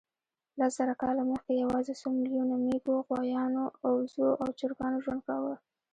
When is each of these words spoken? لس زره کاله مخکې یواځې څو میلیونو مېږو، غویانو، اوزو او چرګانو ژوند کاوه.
لس 0.59 0.71
زره 0.77 0.93
کاله 1.01 1.23
مخکې 1.31 1.53
یواځې 1.63 1.93
څو 2.01 2.07
میلیونو 2.17 2.55
مېږو، 2.65 2.95
غویانو، 3.07 3.65
اوزو 3.87 4.27
او 4.41 4.47
چرګانو 4.59 4.97
ژوند 5.03 5.21
کاوه. 5.27 5.53